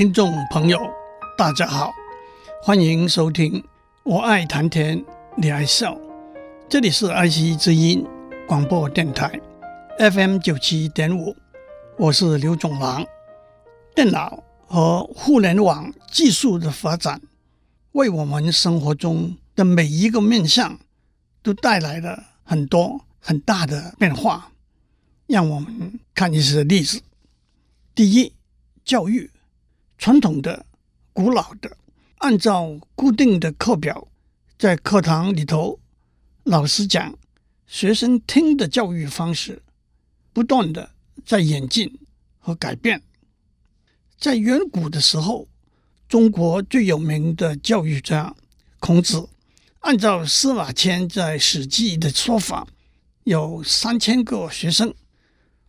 [0.00, 0.80] 听众朋友，
[1.36, 1.92] 大家好，
[2.62, 3.52] 欢迎收听
[4.02, 5.04] 《我爱谈天，
[5.36, 5.94] 你爱笑》，
[6.70, 8.02] 这里是爱惜之音
[8.48, 9.38] 广播电台
[9.98, 11.36] FM 九七点五，
[11.98, 13.04] 我是刘总郎。
[13.94, 17.20] 电脑和互联网技术的发展，
[17.92, 20.78] 为我们生活中的每一个面向
[21.42, 24.50] 都带来了很多很大的变化。
[25.26, 27.02] 让我们看一些例子。
[27.94, 28.32] 第一，
[28.82, 29.30] 教育。
[30.00, 30.64] 传统的、
[31.12, 31.76] 古老的，
[32.16, 34.08] 按照固定的课表，
[34.58, 35.78] 在课堂里头，
[36.44, 37.18] 老师讲，
[37.66, 39.62] 学生听的教育方式，
[40.32, 40.92] 不断的
[41.26, 41.98] 在演进
[42.38, 43.02] 和改变。
[44.18, 45.46] 在远古的时候，
[46.08, 48.34] 中国最有名的教育家
[48.78, 49.28] 孔子，
[49.80, 52.66] 按照司马迁在《史记》的说法，
[53.24, 54.94] 有三千个学生，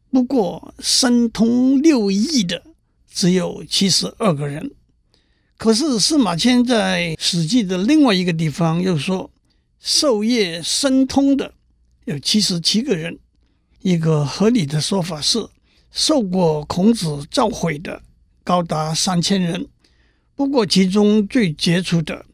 [0.10, 2.71] 不过深通六艺的。
[3.14, 4.72] 只有七十二个人，
[5.58, 9.30] 可是司马迁在《史记》的另外一个地方又说，
[9.80, 11.54] 授业深通的
[12.06, 13.20] 有七十七个人。
[13.82, 15.46] 一个合理的说法是，
[15.92, 18.02] 受过孔子教诲的
[18.44, 19.68] 高达三千人。
[20.36, 22.26] 不过，其中最杰出的，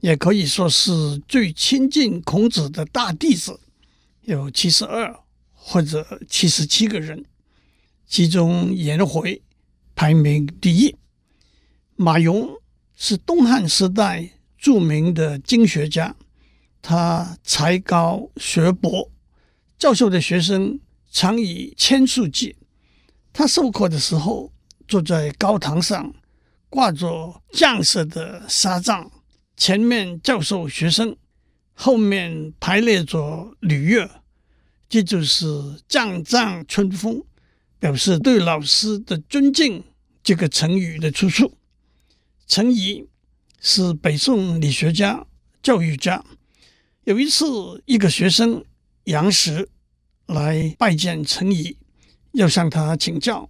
[0.00, 3.58] 也可以说是最亲近孔子的大弟子，
[4.22, 5.18] 有七十二
[5.52, 7.24] 或者七十七个人。
[8.06, 9.40] 其中颜回。
[9.96, 10.94] 排名第一，
[11.96, 12.50] 马融
[12.94, 16.14] 是东汉时代著名的经学家，
[16.82, 19.10] 他才高学博，
[19.78, 20.78] 教授的学生
[21.10, 22.54] 常以千数计。
[23.32, 24.52] 他授课的时候，
[24.86, 26.14] 坐在高堂上，
[26.68, 29.10] 挂着将色的纱帐，
[29.56, 31.16] 前面教授学生，
[31.72, 34.22] 后面排列着礼乐，
[34.90, 35.46] 这就是
[35.88, 37.24] 绛帐春风。
[37.78, 39.84] 表示对老师的尊敬，
[40.22, 41.52] 这个成语的出处。
[42.46, 43.06] 程颐
[43.60, 45.26] 是北宋理学家、
[45.62, 46.24] 教育家。
[47.04, 47.44] 有一次，
[47.86, 48.64] 一个学生
[49.04, 49.68] 杨时
[50.26, 51.76] 来拜见程颐，
[52.32, 53.48] 要向他请教，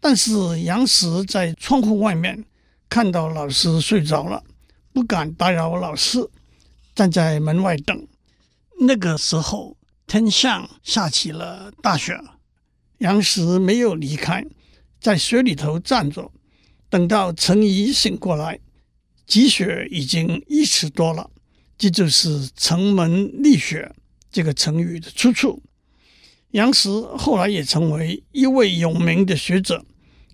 [0.00, 2.44] 但是杨时在窗户外面
[2.88, 4.44] 看到老师睡着了，
[4.92, 6.28] 不敢打扰老师，
[6.94, 8.06] 站在门外等。
[8.80, 12.20] 那个时候，天上下起了大雪。
[13.04, 14.42] 杨时没有离开，
[14.98, 16.32] 在雪里头站着，
[16.88, 18.58] 等到程颐醒过来，
[19.26, 21.30] 积雪已经一尺多了。
[21.76, 23.94] 这就是“程门立雪”
[24.32, 25.62] 这个成语的出处。
[26.52, 29.84] 杨时后来也成为一位有名的学者，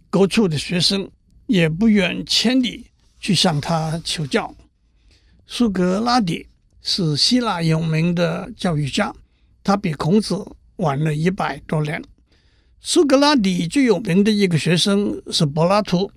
[0.09, 1.11] 各处的学生
[1.49, 2.87] 也不远千里
[3.19, 4.55] 去向他求教。
[5.45, 6.47] 苏格拉底
[6.83, 9.13] 是希腊有名的教育家，
[9.65, 10.37] 他比孔子
[10.77, 12.01] 晚了一百多年。
[12.83, 16.11] 苏格拉底最有名的一个学生是柏拉图，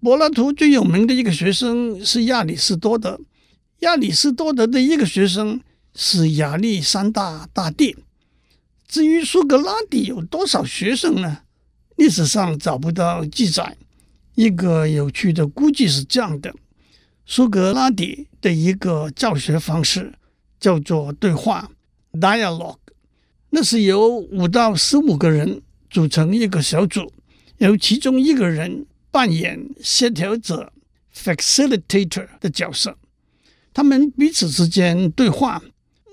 [0.00, 3.20] 柏拉图最有名的一个学生是亚里士多德，
[3.80, 5.60] 亚里士多德的一个学生
[5.96, 7.96] 是亚历山大大帝。
[8.86, 11.38] 至于苏格拉底有多少学生呢？
[11.96, 13.76] 历史上找不到记载。
[14.36, 16.54] 一个有趣的估计是这样的：
[17.24, 20.12] 苏格拉底的一个教学方式
[20.60, 21.68] 叫做对话
[22.12, 22.76] （dialogue），
[23.50, 25.62] 那是由五到十五个人。
[25.96, 27.10] 组成一个小组，
[27.56, 30.70] 由其中一个人扮演协调者
[31.14, 32.98] （facilitator） 的角色。
[33.72, 35.62] 他们彼此之间对话，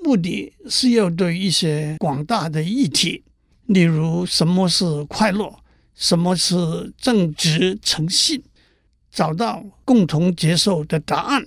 [0.01, 3.25] 目的是要对一些广大的议题，
[3.65, 5.53] 例如什么是快乐，
[5.93, 8.41] 什么是正直诚信，
[9.11, 11.45] 找到共同接受的答案，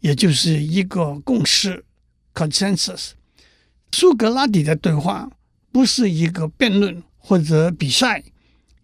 [0.00, 1.84] 也就是一个共识
[2.32, 3.10] （consensus）。
[3.92, 5.30] 苏格拉底的对话
[5.70, 7.02] 不是一个辩论。
[7.22, 8.24] 或者比赛，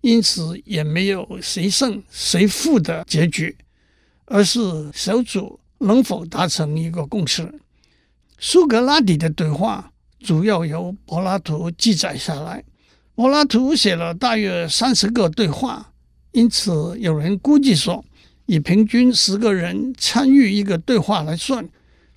[0.02, 3.56] 因此也没有谁胜谁负的结局，
[4.26, 4.60] 而是
[4.94, 7.52] 小组能否达成一个共识。
[8.38, 12.62] 苏格拉底的对话主要由柏拉图记载下来，
[13.14, 15.92] 柏拉图写了大约三十个对话，
[16.32, 18.04] 因此有人估计说，
[18.44, 21.68] 以平均十个人参与一个对话来算，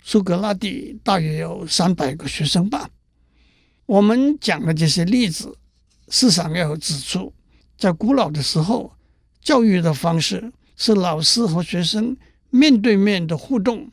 [0.03, 2.89] 苏格拉底大约有三百个学生吧。
[3.85, 5.55] 我们讲的这些例子。
[6.09, 7.31] 是想要指出，
[7.77, 8.93] 在古老的时候，
[9.41, 12.17] 教育的方式是老师和学生
[12.49, 13.89] 面对面的互动。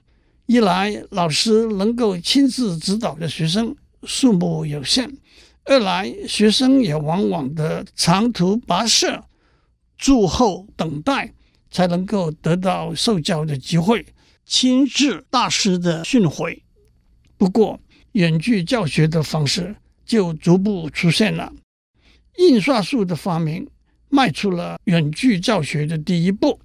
[0.47, 3.75] 一来，老师能够亲自指导的学生
[4.05, 5.09] 数目有限；
[5.65, 9.25] 二来，学生也往往的长途跋涉、
[9.99, 11.33] 驻候等待，
[11.71, 14.07] 才能够得到受教的机会，
[14.45, 16.61] 亲自大师的训诲。
[17.37, 17.81] 不过，
[18.13, 19.75] 远距教学的方式
[20.05, 21.53] 就逐步出现了。
[22.39, 23.67] 印刷术的发明
[24.09, 26.59] 迈出了远距教学的第一步。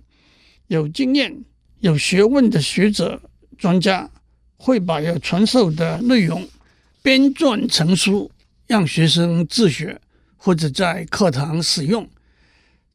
[0.68, 1.44] 有经验、
[1.80, 3.22] 有学问的学者
[3.58, 4.10] 专家
[4.58, 6.48] 会把要传授的内容
[7.02, 8.32] 编撰成书，
[8.68, 10.00] 让学生自学
[10.38, 12.08] 或者在课堂使用。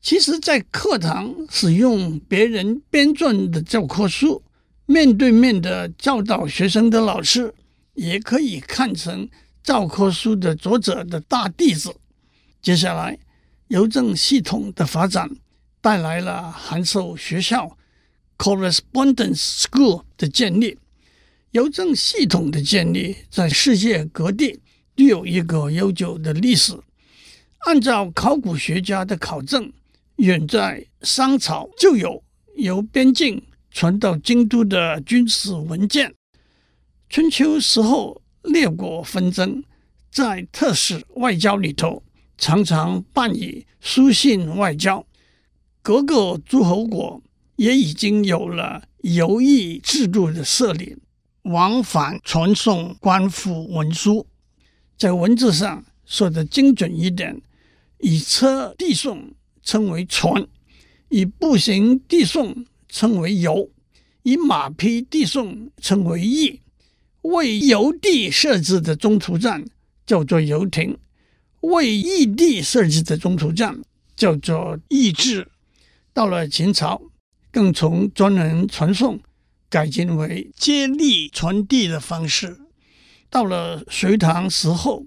[0.00, 4.40] 其实，在课堂使用别人编撰的教科书，
[4.87, 7.52] 面对面的教导学生的老师，
[7.94, 9.29] 也可以看成
[9.64, 11.93] 教科书的作者的大弟子。
[12.66, 13.16] 接下来，
[13.68, 15.30] 邮政系统的发展
[15.80, 17.78] 带来了函授学校
[18.36, 20.76] （correspondence school） 的建立。
[21.52, 24.58] 邮政系统的建立在世界各地
[24.96, 26.76] 都有一个悠久的历史。
[27.66, 29.72] 按照考古学家的考证，
[30.16, 32.20] 远在商朝就有
[32.56, 33.40] 由边境
[33.70, 36.12] 传到京都的军事文件。
[37.08, 39.62] 春秋时候，列国纷争
[40.10, 42.02] 在特使外交里头
[42.38, 45.06] 常常办以书信外交。
[45.82, 47.22] 各个诸侯国
[47.56, 50.96] 也已经有了邮驿制度的设立，
[51.42, 54.26] 往返传送官府文书。
[54.98, 57.40] 在文字上说得精准一点，
[57.98, 60.46] 以车递送称为传，
[61.08, 63.70] 以步行递送称为邮，
[64.22, 66.60] 以马匹递送称为驿。
[67.22, 69.64] 为邮递设置的中途站
[70.06, 70.96] 叫做邮亭，
[71.61, 73.81] 为异地设置的中途站
[74.17, 75.49] 叫做驿治。
[76.12, 77.03] 到了秦朝，
[77.50, 79.20] 更从专人传送
[79.69, 82.58] 改进为接力传递的方式。
[83.29, 85.05] 到了隋唐时候，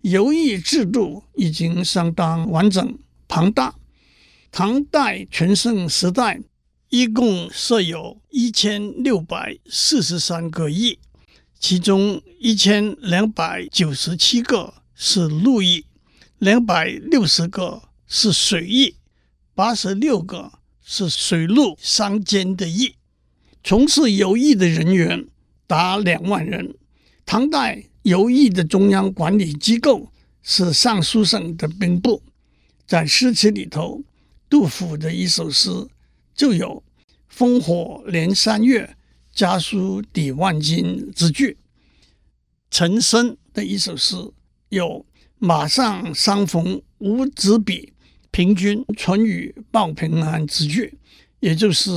[0.00, 2.98] 邮驿制度已经相当完整
[3.28, 3.76] 庞大。
[4.50, 6.40] 唐代全盛时代，
[6.90, 10.98] 一共设有一千六百四十三个驿。
[11.58, 15.84] 其中一千两百九十七个是陆驿，
[16.38, 18.94] 两百六十个是水驿，
[19.52, 22.94] 八十六个是水陆相间的驿。
[23.64, 25.26] 从事邮驿的人员
[25.66, 26.76] 达两万人。
[27.26, 32.22] 唐代邮驿的中央管理机构是尚书省的兵部。
[32.86, 34.04] 在诗词里头，
[34.48, 35.68] 杜甫的一首诗
[36.32, 36.80] 就有
[37.36, 38.96] “烽火连三月”。
[39.34, 41.56] 家书抵万金之句，
[42.70, 44.14] 岑参的一首诗
[44.72, 45.04] 有
[45.38, 47.92] “马上相逢无纸笔，
[48.30, 50.98] 凭君春雨报平安”之句，
[51.40, 51.90] 也就是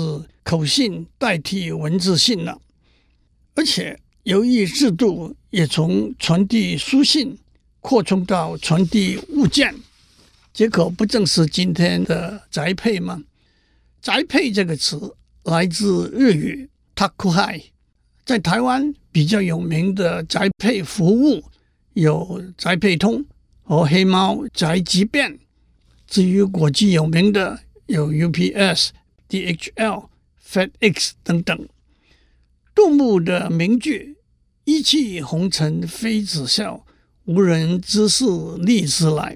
[0.43, 2.59] 口信代替文字信了。
[3.53, 7.37] 而且邮驿制度也从传递书信
[7.79, 9.73] 扩充到传递物件，
[10.53, 13.23] 这可不正是今天的宅配吗？
[14.01, 16.69] 宅配这个词来自日语。
[16.93, 17.71] 宅配
[18.25, 21.41] 在台湾比较有名的宅配服务
[21.95, 23.25] 有宅配通
[23.63, 25.39] 和黑猫宅急便。
[26.07, 28.89] 至于国际有名的有 UPS、
[29.27, 30.07] DHL、
[30.47, 31.67] FedEx 等等。
[32.75, 34.17] 杜牧的名句
[34.65, 36.85] “一骑红尘妃子笑，
[37.25, 38.23] 无人知是
[38.59, 39.35] 荔枝来”，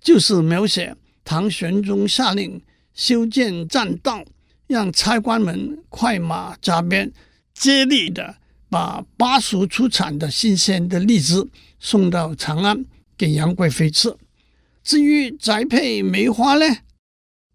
[0.00, 2.62] 就是描写唐玄宗下令
[2.94, 4.24] 修建栈道。
[4.66, 7.10] 让差官们快马加鞭，
[7.54, 8.36] 接力的
[8.68, 11.48] 把巴蜀出产的新鲜的荔枝
[11.78, 12.84] 送到长安
[13.16, 14.16] 给杨贵妃吃。
[14.84, 16.78] 至于栽培梅花呢，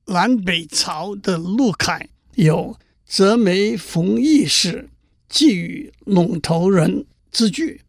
[0.06, 4.90] 南北朝的陆凯有“折梅逢驿使，
[5.30, 7.82] 寄与陇头人”之句，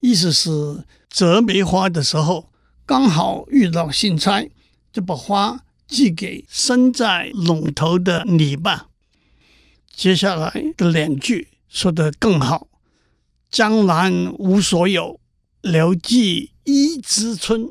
[0.00, 2.50] 意思是折梅花的时候
[2.86, 4.48] 刚好遇到信差，
[4.92, 5.64] 就把花。
[5.84, 8.88] 寄给身在陇头的你吧。
[9.94, 12.66] 接下来的两句说得更好
[13.52, 15.20] ：“江南无所有，
[15.60, 17.70] 留寄一枝春。”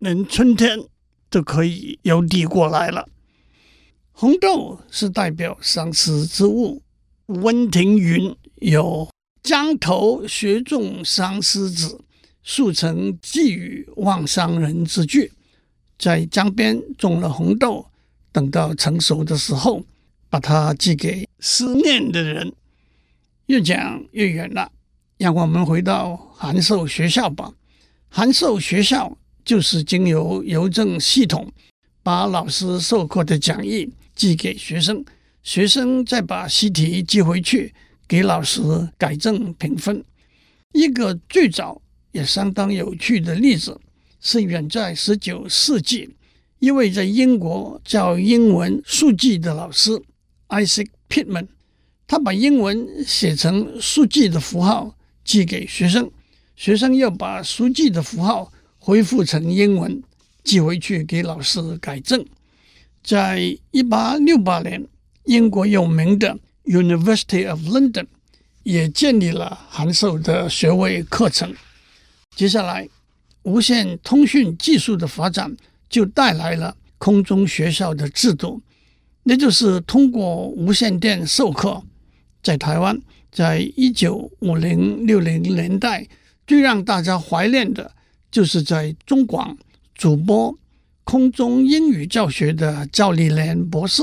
[0.00, 0.78] 连春天
[1.30, 3.08] 都可以邮递过来了。
[4.12, 6.82] 红豆是代表相思之物。
[7.26, 9.08] 温庭筠有
[9.42, 12.00] “江头雪中相思子，
[12.42, 15.32] 宿城寄与望乡人”之句。
[15.96, 17.86] 在江边种了红豆，
[18.32, 19.84] 等到成熟的时候，
[20.28, 22.52] 把它寄给思念的人。
[23.46, 24.70] 越讲越远了，
[25.18, 27.52] 让我们回到函授学校吧。
[28.08, 31.52] 函授学校就是经由邮政系统
[32.02, 35.04] 把老师授课的讲义寄给学生，
[35.42, 37.74] 学生再把习题寄回去
[38.06, 38.62] 给老师
[38.96, 40.02] 改正评分。
[40.72, 41.82] 一个最早
[42.12, 43.78] 也相当有趣的例子。
[44.20, 46.10] 是远在十九世纪，
[46.58, 49.92] 一位在英国教英文书记的老师
[50.48, 51.46] Isaac Pitman，
[52.04, 54.92] 他把英文写成书记的符号
[55.28, 56.10] 寄给学生，
[56.56, 60.02] 学生要把书记的符号恢复成英文
[60.42, 62.24] 寄回去给老师改正。
[63.04, 64.86] 在一八六八年，
[65.26, 68.06] 英国有名的 University of London
[68.62, 71.54] 也建立了函授的学位课程。
[72.34, 72.88] 接下来，
[73.42, 75.54] 无线通讯技术的发展
[75.90, 78.62] 就带来了空中学校的制度，
[79.24, 81.82] 那就是通过无线电授课。
[82.42, 82.98] 在台湾，
[83.30, 86.06] 在一九五零六零年代，
[86.46, 87.92] 最让大家怀念的，
[88.30, 89.56] 就是在中广
[89.94, 90.56] 主播
[91.04, 94.02] 空中英语教学的赵丽莲博士。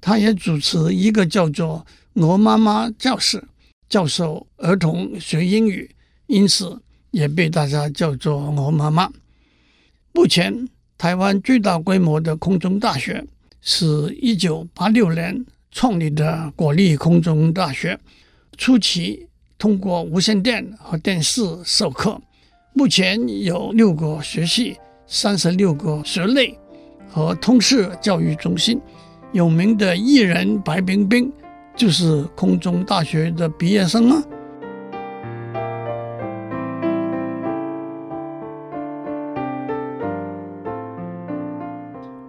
[0.00, 1.84] 他也主持一个叫做
[2.14, 3.42] “我妈妈教室”，
[3.88, 5.90] 教授儿童学英语，
[6.26, 9.10] 因此也被大家叫做“我妈妈”。
[10.12, 13.24] 目前，台湾最大规模的空中大学
[13.60, 17.98] 是一九八六年创立的国立空中大学。
[18.56, 22.20] 初期通过无线电和电视授课，
[22.72, 26.58] 目前有六个学系、三十六个学类
[27.08, 28.80] 和通识教育中心。
[29.32, 31.30] 有名的艺人白冰冰
[31.74, 34.22] 就是空中大学的毕业生啊。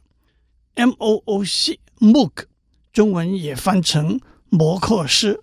[0.75, 2.45] MOOC MOOC
[2.93, 5.41] 中文也翻成摩课师。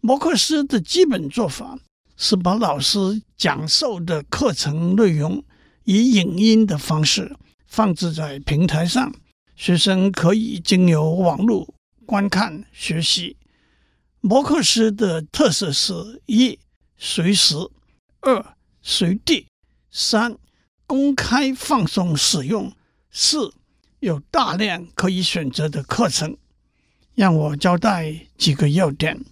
[0.00, 1.78] 摩课师的基本做法
[2.16, 5.44] 是把老师讲授的课程内容。
[5.84, 7.34] 以影音的方式
[7.66, 9.12] 放置在平台上，
[9.56, 11.74] 学生可以经由网络
[12.06, 13.36] 观看学习。
[14.20, 16.58] 摩课师的特色是：一、
[16.96, 17.72] 随时；
[18.20, 19.46] 二、随地；
[19.90, 20.36] 三、
[20.86, 22.70] 公开放送使用；
[23.10, 23.52] 四、
[24.00, 26.36] 有大量可以选择的课程。
[27.14, 29.22] 让我交代几个要点：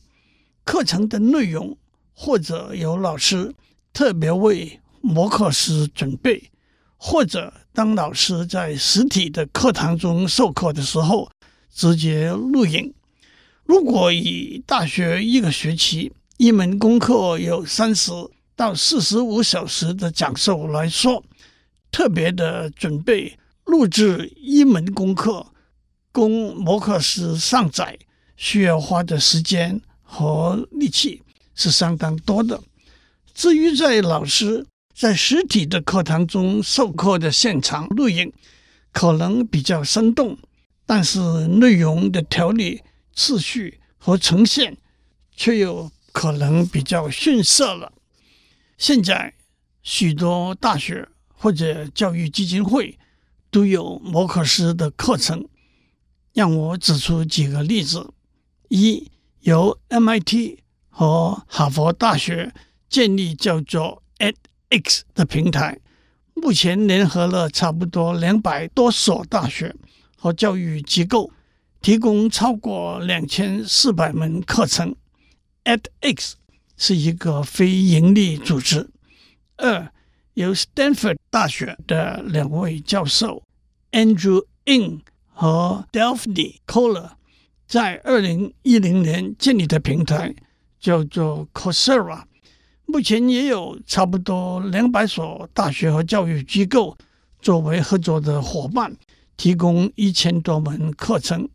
[0.65, 1.77] 课程的内容，
[2.13, 3.55] 或者有老师
[3.93, 6.51] 特别为摩课师准备，
[6.97, 11.31] 或者当老师在实体的课堂中授课的时候，
[11.73, 12.93] 直接录影。
[13.65, 18.13] 如果以大学一个学期一门功课有三十
[18.57, 21.25] 到四十五小时的讲授来说，
[21.91, 25.47] 特别的准备录制一门功课
[26.11, 27.99] 供摩课师上载，
[28.35, 31.23] 需要花的时间和力气
[31.55, 32.61] 是相当多的。
[33.35, 38.33] 至于在老师在实体的课堂中授课的现场录影，
[38.91, 40.39] 可能比较生动，
[40.87, 42.83] 但是内容的条理、
[43.15, 44.79] 次序和呈现
[45.37, 47.93] 却有可能比较逊色了。
[48.79, 49.35] 现在
[49.83, 52.99] 许多大学或者教育基金会
[53.51, 55.49] 都有摩课师的课程，
[56.33, 58.13] 让我指出几个例子：
[58.69, 62.53] 一，由 MIT 和哈佛大学
[62.89, 65.79] 建立叫做 edX 的平台，
[66.35, 69.75] 目前联合了差不多两百多所大学
[70.17, 71.31] 和教育机构，
[71.81, 74.95] 提供超过两千四百门课程。
[75.65, 76.33] edX
[76.77, 78.91] 是一个非盈利组织。
[79.57, 79.93] 二，
[80.39, 83.43] 由 Stanford 大学的两位教授
[83.91, 85.01] Andrew Ng
[85.35, 87.11] 和 Daphne Koller
[87.67, 90.37] 在二零一零年建立的平台
[90.79, 92.23] 叫做 Coursera。
[92.87, 96.97] 目前也有差不多两百所大学和教育机构
[97.43, 98.97] 作为合作的伙伴，
[99.37, 101.49] 提供一千多门课程。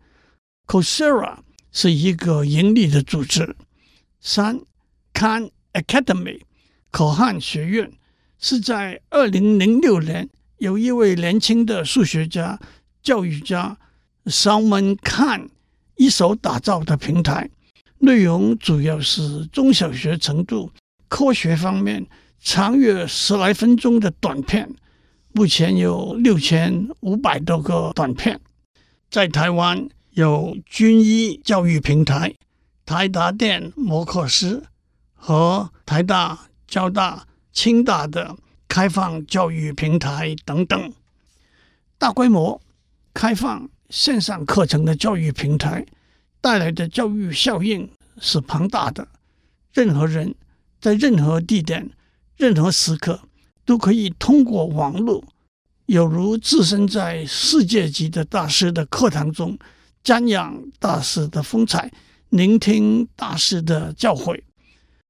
[0.67, 1.37] Coursera
[1.71, 3.55] 是一个盈利的组织。
[4.19, 4.59] 三
[5.13, 6.41] ，Khan Academy
[6.91, 7.89] 可汗学院
[8.43, 12.59] 是在二零零六年由一位年轻的数学家、
[13.01, 13.77] 教育家
[14.25, 15.47] Salman Khan
[15.95, 17.49] 一手打造的平台，
[17.99, 20.69] 内容主要是中小学程度。
[21.07, 22.05] 科学方面，
[22.41, 24.69] 长约十来分钟的短片，
[25.31, 28.41] 目前有六千五百多个短片。
[29.09, 32.35] 在台湾有军医教育平台、
[32.85, 34.63] 台达电摩克斯
[35.13, 38.35] 和台大、交大、清大的
[38.67, 40.91] 开放教育平台等等，
[41.97, 42.59] 大规模
[43.13, 45.85] 开放线上课程的教育平台
[46.41, 49.07] 带来的教育效应是庞大的。
[49.71, 50.35] 任何人
[50.81, 51.91] 在任何地点、
[52.35, 53.21] 任何时刻
[53.63, 55.23] 都可以通过网络。
[55.85, 59.57] 有如置身在世界级的大师的课堂中，
[60.03, 61.91] 瞻仰大师的风采，
[62.29, 64.41] 聆听大师的教诲。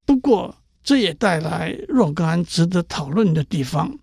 [0.04, 3.98] 不过，这也带来若干值得讨论的地方：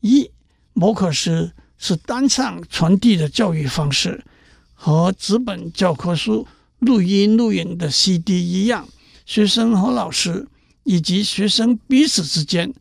[0.00, 0.30] 一，
[0.72, 4.24] 摩课师是单向传递的教育方式，
[4.72, 6.46] 和纸本教科书、
[6.78, 8.88] 录音录影的 CD 一样，
[9.26, 10.46] 学生和老师
[10.84, 12.72] 以及学生彼此之间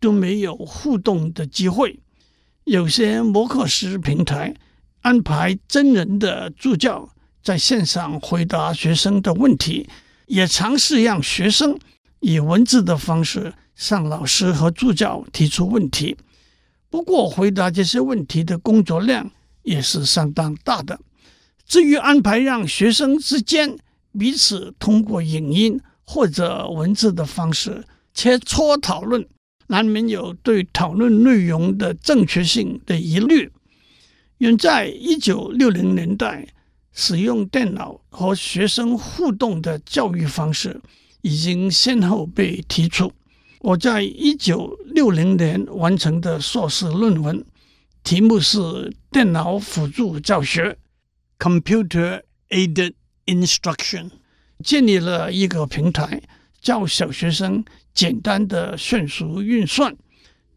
[0.00, 2.00] 都没有互动的机会。
[2.64, 4.54] 有些摩课师平台
[5.02, 7.08] 安排真人的助教
[7.42, 9.88] 在线上回答学生的问题，
[10.26, 11.78] 也尝试让学生
[12.20, 16.16] 以文字的方式向老师和助教提出问题。
[16.90, 19.30] 不过，回答这些问题的工作量
[19.62, 20.98] 也是相当大的。
[21.66, 23.76] 至于安排让学生之间
[24.18, 27.84] 彼此通过影音或者文字的方式
[28.14, 29.26] 切磋讨论。
[29.70, 33.52] 难免有对讨论内容的正确性的疑虑。
[34.38, 36.48] 远在一九六零年代，
[36.94, 40.80] 使用电脑和学生互动的教育方式
[41.22, 43.12] 已经先后被提出。
[43.60, 47.44] 我在一九六零年完成的硕士论文，
[48.04, 48.58] 题目是
[49.10, 50.76] 《电脑辅助教学》
[51.44, 52.94] （Computer Aided
[53.26, 54.10] Instruction），
[54.64, 56.22] 建立了一个平台。
[56.60, 59.96] 教小学生简单的算术运算，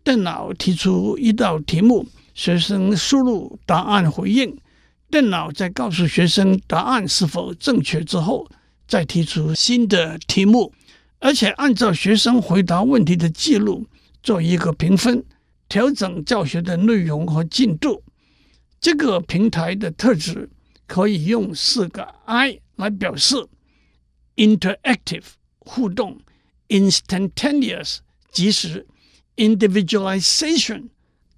[0.04, 4.58] 电脑提出一道题目，学生输入答案回应，
[5.12, 8.50] 电脑在告诉学生答案是否正确之后，
[8.92, 10.74] 再提出新的题目，
[11.20, 13.88] 而且按照学生回答问题的记录
[14.22, 15.24] 做一个评分，
[15.70, 18.04] 调整教学的内容和进度。
[18.82, 20.50] 这个平台的特质
[20.88, 23.48] 可以用四个 I 来表示
[24.36, 25.24] ：interactive。
[25.60, 26.20] 互动
[26.68, 28.00] ，instantaneous
[28.32, 28.86] 即时
[29.38, 30.90] ，individualization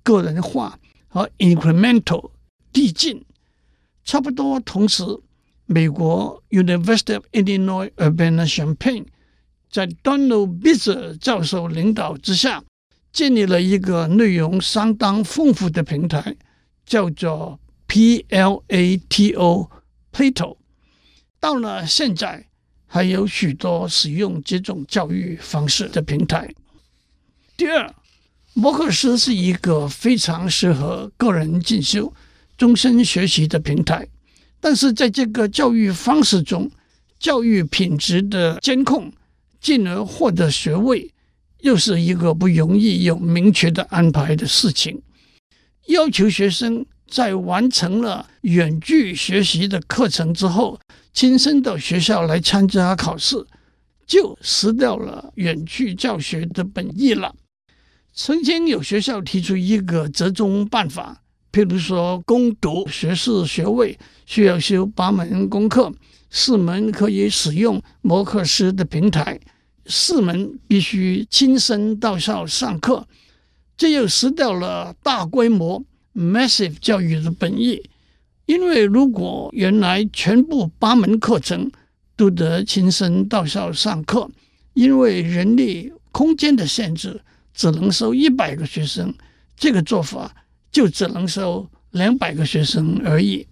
[0.02, 2.32] 个人化和 incremental
[2.72, 3.24] 递进。
[4.04, 5.04] 差不多同时，
[5.65, 9.06] 美国 University of Illinois Urbana-Champaign
[9.71, 12.63] 在 Donald Bitzer 教授领导之下，
[13.12, 16.36] 建立了一个内容相当丰富的平台，
[16.86, 19.69] 叫做 PLATO
[20.12, 20.58] Plato。
[21.39, 22.47] 到了现在。
[22.86, 26.54] 还有许多使用这种教育方式的平台。
[27.58, 27.91] 第二，
[28.54, 32.13] 摩课师是一个非常适合个人进修、
[32.56, 34.08] 终身学习的平台，
[34.63, 36.71] 但是在这个教育方式中，
[37.19, 39.12] 教育品质的监控，
[39.60, 41.12] 进而获得学位，
[41.60, 45.02] 又是一个不容易有明确的安排的事情。
[45.88, 50.80] 要求学生在完成了远距学习的课程之后，
[51.12, 53.45] 亲身到学校来参加考试，
[54.08, 57.36] 就失掉了远距教学的本意了。
[58.13, 61.22] 曾经有学校提出一个折中办法，
[61.54, 65.94] 譬如说，攻读学士学位需要修八门功课，
[66.32, 69.39] 四门可以使用摩课师的平台，
[69.86, 73.08] 四门必须亲身到校上课，
[73.78, 75.86] 这又失掉了大规模
[76.16, 77.84] massive 教育的本意。
[78.48, 81.72] 因为如果原来全部八门课程
[82.16, 84.28] 都得亲身到校上课，
[84.74, 87.22] 因为人力空间的限制，
[87.54, 89.13] 只能收一百个学生，
[89.56, 90.36] 这个做法
[90.73, 93.47] 就只能收两百个学生而已。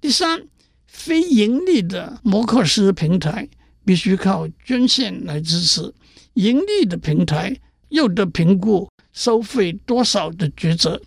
[0.00, 0.42] 第三，
[0.86, 3.48] 非盈利的摩课师平台
[3.84, 5.94] 必须靠捐献来支持，
[6.34, 7.56] 盈利的平台
[7.88, 11.00] 又得评估收费多少的抉择。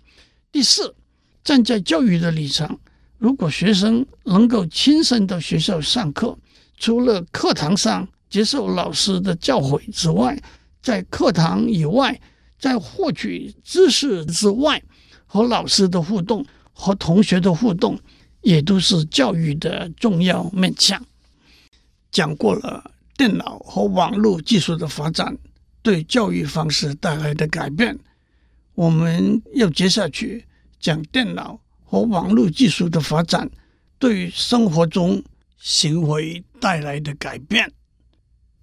[0.50, 0.94] 第四，
[1.44, 2.80] 站在教育的立场。
[3.18, 6.36] 如果学生能够亲身到学校上课，
[6.78, 10.42] 除了课堂上接受老师的教诲之外，
[10.82, 12.20] 在课堂以外，
[12.58, 14.82] 在获取知识之外，
[15.32, 17.98] 和老师的互动、和同学的互动，
[18.42, 21.02] 也都是教育的重要面向。
[22.10, 25.34] 讲过了电脑和网络技术的发展
[25.80, 27.98] 对教育方式带来的改变，
[28.74, 30.44] 我们要接下去
[30.78, 31.58] 讲电脑。
[31.84, 33.50] 和网络技术的发展
[33.98, 35.22] 对生活中
[35.58, 37.70] 行为带来的改变，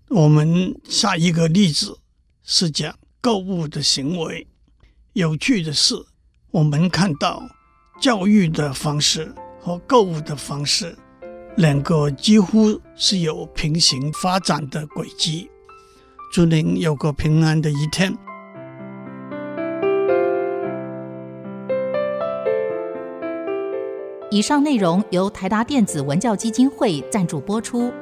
[0.07, 1.99] 我们下一个例子
[2.43, 4.47] 是讲购物的行为。
[5.13, 5.93] 有趣的是，
[6.51, 7.43] 我们看到
[8.01, 10.97] 教育的方式和购物的方式，
[11.57, 15.47] 两个几乎是有平行发展的轨迹。
[16.33, 18.11] 祝您有个平安的一天。
[24.31, 27.93] 以上内容由台达电子文教基金会赞助播出。